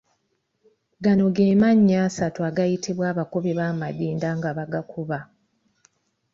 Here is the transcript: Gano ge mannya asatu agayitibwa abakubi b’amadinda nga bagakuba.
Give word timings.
Gano 1.03 1.25
ge 1.35 1.47
mannya 1.61 1.97
asatu 2.07 2.39
agayitibwa 2.49 3.05
abakubi 3.11 3.51
b’amadinda 3.57 4.29
nga 4.37 4.49
bagakuba. 4.57 5.17